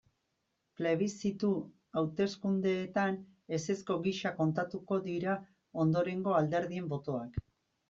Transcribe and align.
Plebiszitu 0.79 1.51
hauteskundeetan 2.01 3.19
ezezko 3.59 3.99
gisa 4.09 4.33
kontatuko 4.41 5.01
dira 5.11 5.39
ondorengo 5.87 6.37
alderdien 6.43 6.93
botoak. 6.97 7.41